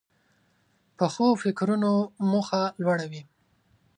پخو 0.97 1.27
فکرونو 1.41 1.93
موخه 2.31 2.61
لوړه 2.81 3.05
وي 3.11 3.21